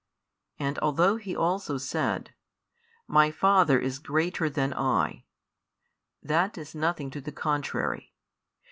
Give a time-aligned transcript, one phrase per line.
[0.57, 2.33] And although He also said:
[3.07, 5.25] My Father is greater than I,
[6.23, 8.11] that is nothing to the contrary.